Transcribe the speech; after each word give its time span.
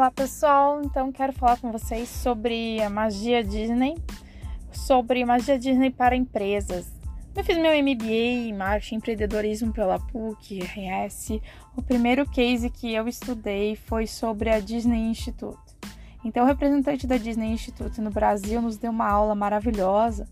Olá 0.00 0.10
pessoal, 0.10 0.80
então 0.82 1.12
quero 1.12 1.30
falar 1.34 1.58
com 1.58 1.70
vocês 1.70 2.08
sobre 2.08 2.82
a 2.82 2.88
magia 2.88 3.44
Disney, 3.44 4.02
sobre 4.72 5.22
magia 5.26 5.58
Disney 5.58 5.90
para 5.90 6.16
empresas. 6.16 6.90
Eu 7.36 7.44
fiz 7.44 7.58
meu 7.58 7.70
MBA 7.70 8.48
em 8.48 8.54
Marketing 8.54 8.94
Empreendedorismo 8.94 9.74
pela 9.74 9.98
PUC 9.98 10.60
RS. 10.60 11.38
O 11.76 11.82
primeiro 11.82 12.26
case 12.26 12.70
que 12.70 12.94
eu 12.94 13.06
estudei 13.08 13.76
foi 13.76 14.06
sobre 14.06 14.48
a 14.48 14.58
Disney 14.58 15.10
Institute. 15.10 15.60
Então, 16.24 16.44
o 16.44 16.46
representante 16.46 17.06
da 17.06 17.18
Disney 17.18 17.52
Institute 17.52 18.00
no 18.00 18.10
Brasil 18.10 18.62
nos 18.62 18.78
deu 18.78 18.92
uma 18.92 19.06
aula 19.06 19.34
maravilhosa 19.34 20.26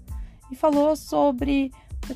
e 0.50 0.56
falou 0.56 0.96
sobre 0.96 1.70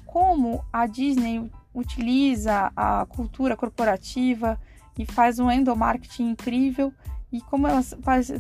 como 0.07 0.65
a 0.73 0.87
Disney 0.87 1.51
utiliza 1.75 2.73
a 2.75 3.05
cultura 3.05 3.59
corporativa 3.59 4.59
e 4.99 5.05
faz 5.05 5.39
um 5.39 5.51
endomarketing 5.51 6.31
incrível 6.31 6.95
e 7.33 7.41
como 7.41 7.67
ela 7.67 7.81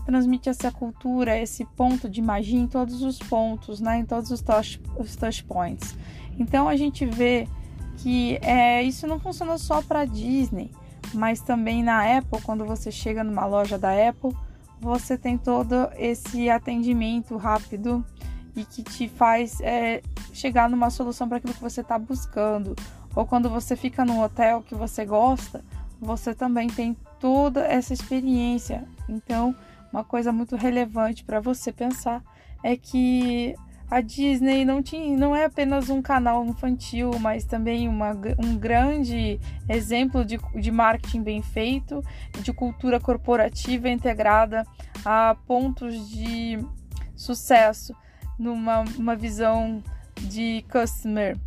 transmite 0.05 0.51
essa 0.51 0.70
cultura, 0.70 1.38
esse 1.38 1.64
ponto 1.64 2.09
de 2.10 2.20
magia 2.20 2.60
em 2.60 2.66
todos 2.66 3.02
os 3.02 3.18
pontos, 3.18 3.80
né, 3.80 3.98
em 3.98 4.05
todos 4.05 4.30
os 4.30 4.42
touch, 4.42 4.80
os 4.98 5.16
touch 5.16 5.42
points. 5.45 5.96
Então 6.38 6.68
a 6.68 6.77
gente 6.77 7.06
vê 7.06 7.48
que 7.96 8.38
é, 8.42 8.82
isso 8.82 9.06
não 9.06 9.18
funciona 9.18 9.56
só 9.56 9.80
para 9.80 10.05
Disney, 10.05 10.70
mas 11.15 11.41
também 11.41 11.82
na 11.82 12.18
Apple, 12.18 12.42
quando 12.42 12.66
você 12.66 12.91
chega 12.92 13.24
numa 13.24 13.46
loja 13.46 13.78
da 13.78 13.91
Apple, 14.09 14.37
você 14.78 15.16
tem 15.16 15.38
todo 15.38 15.88
esse 15.96 16.51
atendimento 16.51 17.37
rápido 17.37 18.04
e 18.54 18.65
que 18.65 18.82
te 18.82 19.09
faz 19.09 19.59
é, 19.60 20.02
chegar 20.32 20.68
numa 20.68 20.90
solução 20.90 21.29
para 21.29 21.38
aquilo 21.38 21.54
que 21.54 21.62
você 21.62 21.80
está 21.80 21.98
buscando. 21.98 22.77
Ou 23.15 23.24
quando 23.24 23.48
você 23.48 23.77
fica 23.77 24.04
num 24.04 24.20
hotel 24.20 24.62
que 24.62 24.74
você 24.74 25.04
gosta, 25.04 25.65
você 26.01 26.34
também 26.34 26.68
tem 26.68 26.96
toda 27.23 27.60
essa 27.60 27.95
experiência. 27.95 28.84
Então, 29.09 29.54
uma 29.92 30.02
coisa 30.02 30.32
muito 30.32 30.56
relevante 30.56 31.23
para 31.23 31.38
você 31.38 31.70
pensar 31.70 32.20
é 32.65 32.76
que 32.76 33.54
a 33.88 34.01
Disney 34.01 34.65
não, 34.65 34.82
tinha, 34.82 35.16
não 35.16 35.37
é 35.37 35.45
apenas 35.45 35.88
um 35.88 36.02
canal 36.02 36.45
infantil, 36.45 37.12
mas 37.20 37.45
também 37.45 37.87
uma, 37.88 38.10
um 38.43 38.56
grande 38.59 39.38
exemplo 39.68 40.24
de, 40.24 40.40
de 40.56 40.70
marketing 40.73 41.23
bem 41.23 41.43
feito, 41.43 42.02
de 42.40 42.52
cultura 42.52 42.98
corporativa 42.98 43.88
integrada 43.88 44.66
a 45.04 45.37
pontos 45.46 46.09
de 46.10 46.59
sucesso 47.15 47.95
numa 48.37 48.80
uma 48.98 49.15
visão 49.15 49.80
de 50.23 50.65
customer 50.73 51.38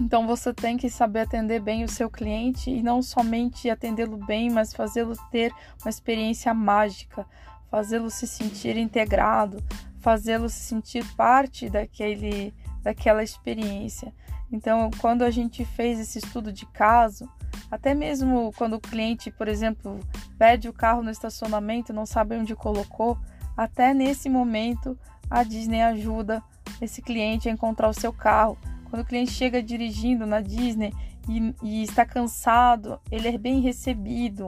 então 0.00 0.26
você 0.26 0.52
tem 0.52 0.76
que 0.76 0.88
saber 0.88 1.20
atender 1.20 1.60
bem 1.60 1.84
o 1.84 1.88
seu 1.88 2.08
cliente 2.08 2.70
e 2.70 2.82
não 2.82 3.02
somente 3.02 3.68
atendê-lo 3.68 4.16
bem, 4.16 4.50
mas 4.50 4.72
fazê-lo 4.72 5.14
ter 5.30 5.52
uma 5.82 5.90
experiência 5.90 6.52
mágica, 6.54 7.26
fazê-lo 7.70 8.10
se 8.10 8.26
sentir 8.26 8.76
integrado, 8.76 9.62
fazê-lo 10.00 10.48
se 10.48 10.60
sentir 10.60 11.04
parte 11.14 11.68
daquele, 11.68 12.54
daquela 12.82 13.22
experiência. 13.22 14.12
Então, 14.50 14.90
quando 14.98 15.22
a 15.22 15.30
gente 15.30 15.64
fez 15.64 15.98
esse 15.98 16.18
estudo 16.18 16.52
de 16.52 16.66
caso, 16.66 17.28
até 17.70 17.94
mesmo 17.94 18.52
quando 18.56 18.74
o 18.74 18.80
cliente, 18.80 19.30
por 19.30 19.48
exemplo, 19.48 20.00
pede 20.38 20.68
o 20.68 20.72
carro 20.72 21.02
no 21.02 21.10
estacionamento, 21.10 21.92
não 21.92 22.04
sabe 22.04 22.36
onde 22.36 22.54
colocou, 22.54 23.16
até 23.56 23.94
nesse 23.94 24.28
momento 24.28 24.98
a 25.30 25.42
Disney 25.42 25.82
ajuda 25.82 26.42
esse 26.80 27.00
cliente 27.00 27.48
a 27.48 27.52
encontrar 27.52 27.88
o 27.88 27.94
seu 27.94 28.12
carro 28.12 28.58
quando 28.92 29.04
o 29.04 29.06
cliente 29.06 29.30
chega 29.30 29.62
dirigindo 29.62 30.26
na 30.26 30.42
Disney 30.42 30.92
e, 31.26 31.54
e 31.62 31.82
está 31.82 32.04
cansado, 32.04 33.00
ele 33.10 33.26
é 33.26 33.38
bem 33.38 33.58
recebido. 33.58 34.46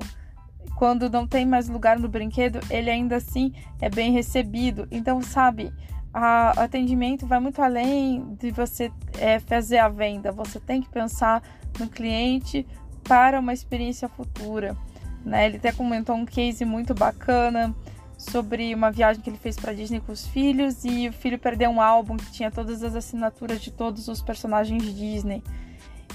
Quando 0.77 1.09
não 1.09 1.27
tem 1.27 1.47
mais 1.47 1.67
lugar 1.67 1.99
no 1.99 2.11
brinquedo, 2.11 2.61
ele 2.69 2.91
ainda 2.91 3.17
assim 3.17 3.55
é 3.81 3.89
bem 3.89 4.13
recebido. 4.13 4.87
Então, 4.91 5.23
sabe, 5.23 5.73
o 6.13 6.61
atendimento 6.61 7.27
vai 7.27 7.41
muito 7.41 7.63
além 7.63 8.37
de 8.39 8.51
você 8.51 8.93
é, 9.19 9.41
fazer 9.41 9.79
a 9.79 9.89
venda. 9.89 10.31
Você 10.31 10.61
tem 10.61 10.83
que 10.83 10.91
pensar 10.91 11.43
no 11.81 11.89
cliente 11.89 12.67
para 13.03 13.41
uma 13.41 13.55
experiência 13.55 14.11
futura. 14.11 14.77
Né? 15.25 15.47
Ele 15.47 15.57
até 15.57 15.73
comentou 15.73 16.15
um 16.15 16.27
case 16.27 16.67
muito 16.67 16.93
bacana 16.93 17.75
sobre 18.25 18.75
uma 18.75 18.91
viagem 18.91 19.23
que 19.23 19.31
ele 19.31 19.39
fez 19.39 19.57
para 19.57 19.73
Disney 19.73 20.01
com 20.01 20.13
os 20.13 20.27
filhos 20.27 20.85
e 20.85 21.09
o 21.09 21.13
filho 21.13 21.39
perdeu 21.39 21.71
um 21.71 21.81
álbum 21.81 22.17
que 22.17 22.31
tinha 22.33 22.51
todas 22.51 22.83
as 22.83 22.95
assinaturas 22.95 23.61
de 23.61 23.71
todos 23.71 24.09
os 24.09 24.23
personagens 24.23 24.83
Disney. 24.95 25.43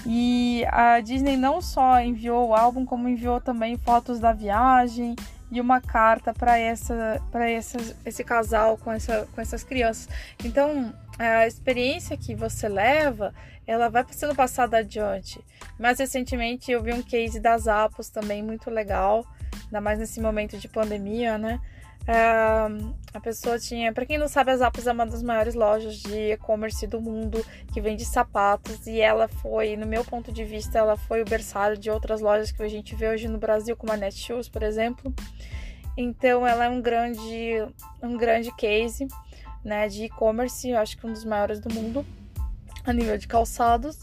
E 0.06 0.64
a 0.68 1.00
Disney 1.00 1.36
não 1.36 1.60
só 1.60 2.00
enviou 2.00 2.48
o 2.48 2.54
álbum, 2.54 2.86
como 2.86 3.08
enviou 3.08 3.40
também 3.40 3.76
fotos 3.76 4.18
da 4.18 4.32
viagem 4.32 5.14
e 5.50 5.60
uma 5.60 5.80
carta 5.80 6.32
para 6.32 6.56
essa 6.56 7.20
para 7.30 7.50
esse 7.50 8.24
casal 8.24 8.78
com, 8.78 8.92
essa, 8.92 9.28
com 9.34 9.40
essas 9.40 9.64
crianças. 9.64 10.08
Então, 10.44 10.94
a 11.18 11.46
experiência 11.46 12.16
que 12.16 12.34
você 12.34 12.68
leva, 12.68 13.34
ela 13.66 13.88
vai 13.88 14.04
sendo 14.10 14.34
passada 14.34 14.78
adiante. 14.78 15.40
Mais 15.78 15.98
recentemente 15.98 16.70
eu 16.70 16.82
vi 16.82 16.92
um 16.92 17.02
case 17.02 17.38
das 17.38 17.68
Apos 17.68 18.08
também 18.08 18.42
muito 18.42 18.70
legal, 18.70 19.26
ainda 19.66 19.80
mais 19.80 19.98
nesse 19.98 20.20
momento 20.20 20.58
de 20.58 20.68
pandemia, 20.68 21.38
né? 21.38 21.60
Uh, 22.02 22.94
a 23.12 23.20
pessoa 23.20 23.58
tinha, 23.58 23.92
para 23.92 24.06
quem 24.06 24.18
não 24.18 24.26
sabe, 24.26 24.50
a 24.50 24.56
Zappos 24.56 24.86
é 24.86 24.92
uma 24.92 25.06
das 25.06 25.22
maiores 25.22 25.54
lojas 25.54 25.96
de 25.96 26.32
e-commerce 26.32 26.86
do 26.86 27.00
mundo 27.00 27.44
que 27.72 27.80
vende 27.80 28.04
sapatos 28.04 28.86
e 28.86 29.00
ela 29.00 29.28
foi, 29.28 29.76
no 29.76 29.86
meu 29.86 30.04
ponto 30.04 30.32
de 30.32 30.44
vista, 30.44 30.78
ela 30.78 30.96
foi 30.96 31.22
o 31.22 31.24
berçário 31.24 31.76
de 31.76 31.90
outras 31.90 32.20
lojas 32.20 32.50
que 32.50 32.62
a 32.62 32.68
gente 32.68 32.96
vê 32.96 33.08
hoje 33.08 33.28
no 33.28 33.38
Brasil, 33.38 33.76
como 33.76 33.92
a 33.92 33.96
Netshoes, 33.96 34.48
por 34.48 34.62
exemplo. 34.62 35.14
Então, 35.96 36.46
ela 36.46 36.64
é 36.64 36.68
um 36.68 36.80
grande, 36.80 37.64
um 38.02 38.16
grande 38.16 38.50
case, 38.56 39.06
né, 39.62 39.86
de 39.86 40.04
e-commerce, 40.04 40.72
acho 40.72 40.96
que 40.96 41.06
um 41.06 41.12
dos 41.12 41.24
maiores 41.24 41.60
do 41.60 41.72
mundo 41.72 42.04
a 42.84 42.92
nível 42.92 43.18
de 43.18 43.28
calçados. 43.28 43.98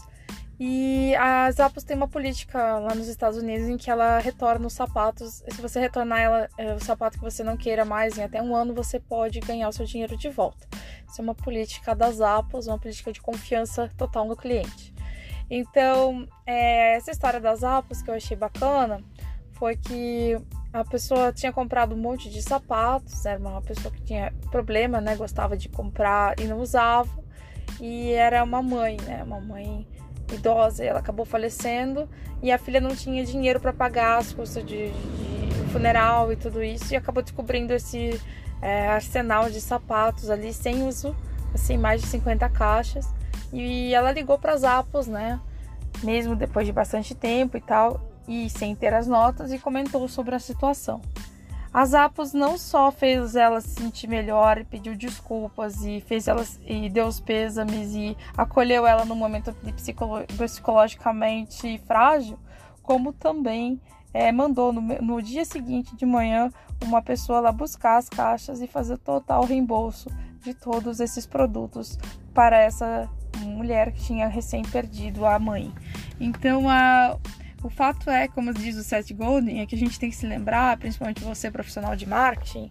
E 0.60 1.14
a 1.14 1.48
Zappos 1.52 1.84
tem 1.84 1.96
uma 1.96 2.08
política 2.08 2.78
lá 2.78 2.92
nos 2.92 3.06
Estados 3.06 3.38
Unidos 3.38 3.68
em 3.68 3.76
que 3.76 3.88
ela 3.88 4.18
retorna 4.18 4.66
os 4.66 4.72
sapatos. 4.72 5.44
Se 5.48 5.62
você 5.62 5.78
retornar 5.78 6.20
ela, 6.20 6.48
é, 6.58 6.74
o 6.74 6.80
sapato 6.80 7.16
que 7.16 7.24
você 7.24 7.44
não 7.44 7.56
queira 7.56 7.84
mais 7.84 8.18
em 8.18 8.24
até 8.24 8.42
um 8.42 8.56
ano, 8.56 8.74
você 8.74 8.98
pode 8.98 9.38
ganhar 9.38 9.68
o 9.68 9.72
seu 9.72 9.86
dinheiro 9.86 10.16
de 10.16 10.28
volta. 10.28 10.66
Isso 11.08 11.20
é 11.20 11.22
uma 11.22 11.34
política 11.34 11.94
da 11.94 12.10
Zappos, 12.10 12.66
uma 12.66 12.78
política 12.78 13.12
de 13.12 13.20
confiança 13.20 13.88
total 13.96 14.26
no 14.26 14.36
cliente. 14.36 14.92
Então, 15.48 16.26
é, 16.44 16.96
essa 16.96 17.12
história 17.12 17.40
das 17.40 17.60
Zappos 17.60 18.02
que 18.02 18.10
eu 18.10 18.14
achei 18.14 18.36
bacana 18.36 19.00
foi 19.52 19.76
que 19.76 20.36
a 20.72 20.84
pessoa 20.84 21.32
tinha 21.32 21.52
comprado 21.52 21.94
um 21.94 21.98
monte 21.98 22.28
de 22.28 22.42
sapatos, 22.42 23.24
era 23.24 23.38
uma 23.38 23.62
pessoa 23.62 23.94
que 23.94 24.02
tinha 24.02 24.32
problema, 24.50 25.00
né? 25.00 25.14
Gostava 25.14 25.56
de 25.56 25.68
comprar 25.68 26.38
e 26.38 26.44
não 26.44 26.58
usava. 26.58 27.08
E 27.80 28.10
era 28.10 28.42
uma 28.42 28.60
mãe, 28.60 28.96
né? 29.06 29.22
Uma 29.22 29.40
mãe 29.40 29.86
idosa, 30.32 30.84
ela 30.84 31.00
acabou 31.00 31.24
falecendo 31.24 32.08
e 32.42 32.50
a 32.52 32.58
filha 32.58 32.80
não 32.80 32.94
tinha 32.94 33.24
dinheiro 33.24 33.60
para 33.60 33.72
pagar 33.72 34.18
as 34.18 34.32
custas 34.32 34.64
de, 34.64 34.90
de, 34.90 35.68
funeral 35.72 36.32
e 36.32 36.36
tudo 36.36 36.62
isso 36.62 36.92
e 36.92 36.96
acabou 36.96 37.22
descobrindo 37.22 37.72
esse 37.72 38.20
é, 38.62 38.88
arsenal 38.88 39.50
de 39.50 39.60
sapatos 39.60 40.30
ali 40.30 40.52
sem 40.52 40.86
uso, 40.86 41.14
assim, 41.54 41.76
mais 41.76 42.00
de 42.00 42.06
50 42.08 42.48
caixas. 42.48 43.06
E 43.52 43.94
ela 43.94 44.12
ligou 44.12 44.38
para 44.38 44.52
as 44.52 44.64
Apos, 44.64 45.06
né? 45.06 45.40
Mesmo 46.02 46.36
depois 46.36 46.66
de 46.66 46.72
bastante 46.72 47.14
tempo 47.14 47.56
e 47.56 47.60
tal, 47.60 48.00
e 48.26 48.48
sem 48.50 48.74
ter 48.74 48.92
as 48.92 49.06
notas, 49.06 49.52
e 49.52 49.58
comentou 49.58 50.06
sobre 50.06 50.34
a 50.34 50.38
situação. 50.38 51.00
As 51.72 51.92
Apos 51.92 52.32
não 52.32 52.56
só 52.56 52.90
fez 52.90 53.36
ela 53.36 53.60
se 53.60 53.68
sentir 53.68 54.08
melhor, 54.08 54.64
pediu 54.64 54.96
desculpas 54.96 55.82
e 55.84 56.00
fez 56.00 56.26
ela 56.26 56.44
e 56.66 56.88
deu 56.88 57.06
os 57.06 57.20
pêsames 57.20 57.94
e 57.94 58.16
acolheu 58.36 58.86
ela 58.86 59.04
no 59.04 59.14
momento 59.14 59.52
psicolo, 59.76 60.24
psicologicamente 60.36 61.78
frágil, 61.86 62.38
como 62.82 63.12
também 63.12 63.80
é, 64.14 64.32
mandou 64.32 64.72
no, 64.72 64.80
no 64.80 65.22
dia 65.22 65.44
seguinte 65.44 65.94
de 65.94 66.06
manhã 66.06 66.50
uma 66.82 67.02
pessoa 67.02 67.40
lá 67.40 67.52
buscar 67.52 67.98
as 67.98 68.08
caixas 68.08 68.62
e 68.62 68.66
fazer 68.66 68.96
total 68.98 69.44
reembolso 69.44 70.08
de 70.40 70.54
todos 70.54 71.00
esses 71.00 71.26
produtos 71.26 71.98
para 72.32 72.56
essa 72.56 73.08
mulher 73.42 73.92
que 73.92 74.00
tinha 74.02 74.26
recém 74.26 74.62
perdido 74.62 75.26
a 75.26 75.38
mãe. 75.38 75.72
Então 76.18 76.68
a 76.68 77.16
o 77.62 77.68
fato 77.68 78.08
é, 78.08 78.28
como 78.28 78.54
diz 78.54 78.76
o 78.76 78.84
Seth 78.84 79.12
Golden, 79.12 79.60
é 79.60 79.66
que 79.66 79.74
a 79.74 79.78
gente 79.78 79.98
tem 79.98 80.10
que 80.10 80.16
se 80.16 80.26
lembrar, 80.26 80.76
principalmente 80.78 81.22
você 81.22 81.50
profissional 81.50 81.96
de 81.96 82.06
marketing, 82.06 82.70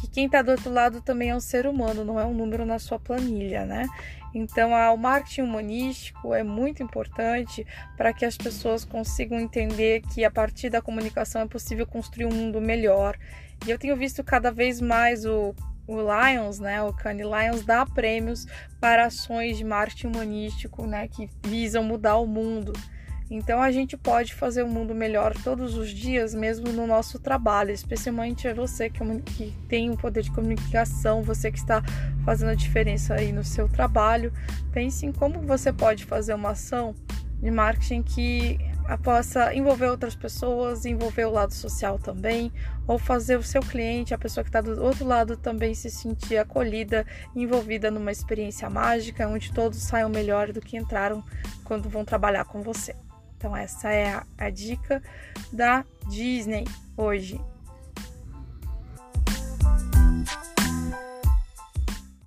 que 0.00 0.08
quem 0.08 0.26
está 0.26 0.42
do 0.42 0.52
outro 0.52 0.70
lado 0.70 1.00
também 1.00 1.30
é 1.30 1.34
um 1.34 1.40
ser 1.40 1.66
humano, 1.66 2.04
não 2.04 2.20
é 2.20 2.24
um 2.24 2.32
número 2.32 2.64
na 2.64 2.78
sua 2.78 2.98
planilha, 2.98 3.64
né? 3.64 3.86
Então, 4.32 4.70
o 4.72 4.96
marketing 4.96 5.42
humanístico 5.42 6.34
é 6.34 6.42
muito 6.42 6.82
importante 6.82 7.66
para 7.96 8.12
que 8.12 8.24
as 8.24 8.36
pessoas 8.36 8.84
consigam 8.84 9.40
entender 9.40 10.02
que 10.02 10.24
a 10.24 10.30
partir 10.30 10.70
da 10.70 10.82
comunicação 10.82 11.42
é 11.42 11.46
possível 11.46 11.86
construir 11.86 12.26
um 12.26 12.34
mundo 12.34 12.60
melhor. 12.60 13.18
E 13.66 13.70
eu 13.70 13.78
tenho 13.78 13.96
visto 13.96 14.22
cada 14.22 14.52
vez 14.52 14.80
mais 14.80 15.24
o, 15.24 15.54
o 15.86 15.96
Lions, 15.96 16.60
né, 16.60 16.82
o 16.82 16.92
Cannes 16.92 17.26
Lions, 17.26 17.64
dar 17.64 17.86
prêmios 17.86 18.46
para 18.78 19.06
ações 19.06 19.56
de 19.56 19.64
marketing 19.64 20.08
humanístico, 20.08 20.86
né, 20.86 21.08
que 21.08 21.28
visam 21.44 21.82
mudar 21.82 22.18
o 22.18 22.26
mundo. 22.26 22.72
Então 23.30 23.60
a 23.60 23.70
gente 23.70 23.96
pode 23.96 24.34
fazer 24.34 24.62
o 24.62 24.66
um 24.66 24.70
mundo 24.70 24.94
melhor 24.94 25.34
todos 25.44 25.76
os 25.76 25.90
dias, 25.90 26.34
mesmo 26.34 26.72
no 26.72 26.86
nosso 26.86 27.18
trabalho, 27.18 27.72
especialmente 27.72 28.50
você 28.54 28.88
que, 28.88 29.02
é 29.02 29.06
que 29.24 29.54
tem 29.68 29.90
o 29.90 29.92
um 29.92 29.96
poder 29.96 30.22
de 30.22 30.30
comunicação, 30.30 31.22
você 31.22 31.50
que 31.52 31.58
está 31.58 31.82
fazendo 32.24 32.50
a 32.50 32.54
diferença 32.54 33.14
aí 33.14 33.30
no 33.30 33.44
seu 33.44 33.68
trabalho. 33.68 34.32
Pense 34.72 35.04
em 35.04 35.12
como 35.12 35.40
você 35.40 35.72
pode 35.72 36.06
fazer 36.06 36.32
uma 36.34 36.50
ação 36.50 36.94
de 37.40 37.50
marketing 37.50 38.02
que 38.02 38.58
possa 38.96 39.54
envolver 39.54 39.88
outras 39.88 40.16
pessoas, 40.16 40.86
envolver 40.86 41.26
o 41.26 41.30
lado 41.30 41.52
social 41.52 41.98
também, 41.98 42.50
ou 42.86 42.98
fazer 42.98 43.36
o 43.36 43.42
seu 43.42 43.60
cliente, 43.60 44.14
a 44.14 44.18
pessoa 44.18 44.42
que 44.42 44.48
está 44.48 44.62
do 44.62 44.82
outro 44.82 45.06
lado, 45.06 45.36
também 45.36 45.74
se 45.74 45.90
sentir 45.90 46.38
acolhida, 46.38 47.06
envolvida 47.36 47.90
numa 47.90 48.10
experiência 48.10 48.70
mágica, 48.70 49.28
onde 49.28 49.52
todos 49.52 49.78
saiam 49.82 50.08
melhor 50.08 50.52
do 50.52 50.60
que 50.60 50.78
entraram 50.78 51.22
quando 51.64 51.90
vão 51.90 52.04
trabalhar 52.04 52.46
com 52.46 52.62
você. 52.62 52.94
Então, 53.38 53.56
essa 53.56 53.88
é 53.88 54.14
a, 54.14 54.26
a 54.36 54.50
dica 54.50 55.00
da 55.52 55.84
Disney 56.08 56.64
hoje. 56.96 57.40